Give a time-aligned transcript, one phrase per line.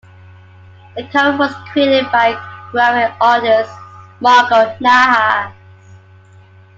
[0.97, 2.33] The cover was created by
[2.71, 3.71] graphic artist
[4.19, 5.53] Margo Nahas.